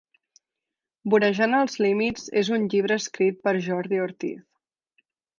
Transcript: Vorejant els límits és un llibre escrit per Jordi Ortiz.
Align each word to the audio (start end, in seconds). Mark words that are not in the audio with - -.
Vorejant 1.13 1.51
els 1.57 1.75
límits 1.85 2.23
és 2.41 2.49
un 2.57 2.65
llibre 2.71 2.97
escrit 3.01 3.37
per 3.49 3.53
Jordi 3.67 4.01
Ortiz. 4.07 4.41